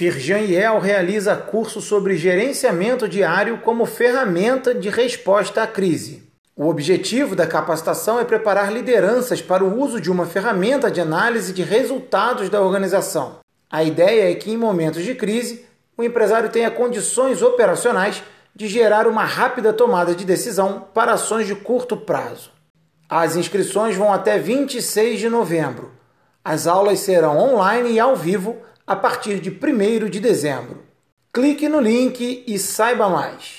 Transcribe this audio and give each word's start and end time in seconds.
Firjan 0.00 0.38
Yel 0.38 0.78
realiza 0.78 1.36
curso 1.36 1.78
sobre 1.78 2.16
gerenciamento 2.16 3.06
diário 3.06 3.58
como 3.58 3.84
ferramenta 3.84 4.74
de 4.74 4.88
resposta 4.88 5.62
à 5.62 5.66
crise. 5.66 6.26
O 6.56 6.70
objetivo 6.70 7.36
da 7.36 7.46
capacitação 7.46 8.18
é 8.18 8.24
preparar 8.24 8.72
lideranças 8.72 9.42
para 9.42 9.62
o 9.62 9.78
uso 9.78 10.00
de 10.00 10.10
uma 10.10 10.24
ferramenta 10.24 10.90
de 10.90 11.02
análise 11.02 11.52
de 11.52 11.62
resultados 11.62 12.48
da 12.48 12.62
organização. 12.62 13.40
A 13.70 13.84
ideia 13.84 14.32
é 14.32 14.34
que, 14.34 14.50
em 14.50 14.56
momentos 14.56 15.04
de 15.04 15.14
crise, 15.14 15.66
o 15.98 16.02
empresário 16.02 16.48
tenha 16.48 16.70
condições 16.70 17.42
operacionais 17.42 18.22
de 18.56 18.68
gerar 18.68 19.06
uma 19.06 19.24
rápida 19.26 19.70
tomada 19.70 20.14
de 20.14 20.24
decisão 20.24 20.86
para 20.94 21.12
ações 21.12 21.46
de 21.46 21.54
curto 21.54 21.94
prazo. 21.94 22.50
As 23.06 23.36
inscrições 23.36 23.96
vão 23.96 24.10
até 24.10 24.38
26 24.38 25.20
de 25.20 25.28
novembro. 25.28 25.92
As 26.42 26.66
aulas 26.66 27.00
serão 27.00 27.36
online 27.36 27.90
e 27.90 28.00
ao 28.00 28.16
vivo 28.16 28.56
a 28.90 28.96
partir 28.96 29.38
de 29.38 29.50
1 29.50 30.10
de 30.10 30.18
dezembro. 30.18 30.82
Clique 31.32 31.68
no 31.68 31.78
link 31.78 32.42
e 32.44 32.58
saiba 32.58 33.08
mais. 33.08 33.58